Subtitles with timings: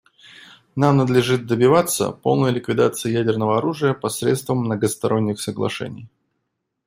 [0.75, 6.09] Нам надлежит добиваться полной ликвидации ядерного оружия посредством многосторонних соглашений.